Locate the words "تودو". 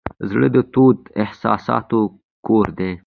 0.73-1.09